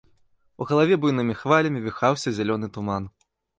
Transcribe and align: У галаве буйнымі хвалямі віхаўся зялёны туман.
У 0.63 0.67
галаве 0.71 0.97
буйнымі 1.03 1.35
хвалямі 1.43 1.85
віхаўся 1.85 2.29
зялёны 2.41 2.73
туман. 2.79 3.03